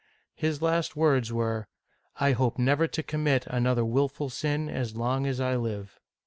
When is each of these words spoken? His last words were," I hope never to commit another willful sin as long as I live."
His 0.33 0.63
last 0.63 0.95
words 0.95 1.31
were," 1.31 1.67
I 2.19 2.31
hope 2.31 2.57
never 2.57 2.87
to 2.87 3.03
commit 3.03 3.45
another 3.45 3.85
willful 3.85 4.31
sin 4.31 4.67
as 4.67 4.95
long 4.95 5.27
as 5.27 5.39
I 5.39 5.55
live." 5.55 5.99